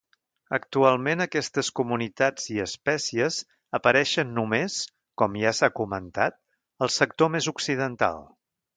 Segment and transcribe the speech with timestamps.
[0.57, 3.39] Actualment aquestes comunitats i espècies
[3.81, 4.81] apareixen només,
[5.23, 6.43] com ja s'ha comentat,
[6.89, 8.23] al sector més occidental.